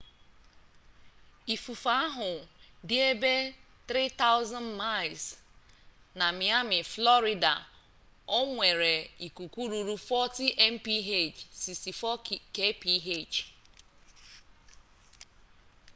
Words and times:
ifufe 1.53 1.89
ahu 2.05 2.31
di 2.87 2.95
ebe 3.11 3.35
3,000miles 3.89 5.23
na 6.19 6.27
miami 6.39 6.79
florida 6.93 7.53
o 8.37 8.39
nwere 8.53 8.93
ikuku 9.27 9.61
ruru 9.71 9.95
40mph64 10.25 12.09
kph 12.55 13.33